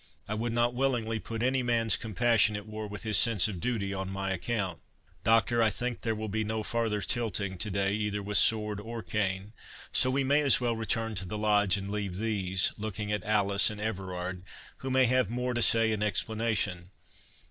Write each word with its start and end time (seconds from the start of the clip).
I 0.27 0.33
would 0.33 0.51
not 0.51 0.73
willingly 0.73 1.19
put 1.19 1.43
any 1.43 1.61
man's 1.61 1.95
compassion 1.95 2.55
at 2.55 2.65
war 2.65 2.87
with 2.87 3.03
his 3.03 3.19
sense 3.19 3.47
of 3.47 3.59
duty 3.59 3.93
on 3.93 4.09
my 4.09 4.31
account.—Doctor, 4.31 5.61
I 5.61 5.69
think 5.69 6.01
there 6.01 6.15
will 6.15 6.27
be 6.27 6.43
no 6.43 6.63
farther 6.63 7.01
tilting 7.01 7.55
to 7.59 7.69
day, 7.69 7.93
either 7.93 8.23
with 8.23 8.39
sword 8.39 8.79
or 8.79 9.03
cane; 9.03 9.53
so 9.93 10.09
we 10.09 10.23
may 10.23 10.41
as 10.41 10.59
well 10.59 10.75
return 10.75 11.13
to 11.13 11.25
the 11.27 11.37
Lodge, 11.37 11.77
and 11.77 11.91
leave 11.91 12.17
these"—looking 12.17 13.11
at 13.11 13.23
Alice 13.23 13.69
and 13.69 13.79
Everard—"who 13.79 14.89
may 14.89 15.05
have 15.05 15.29
more 15.29 15.53
to 15.53 15.61
say 15.61 15.91
in 15.91 16.01
explanation." 16.01 16.89